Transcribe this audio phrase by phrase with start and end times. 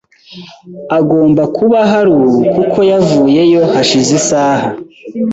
[0.97, 4.67] Agomba kuba ahari ubu kuko yavuyeho hashize isaha.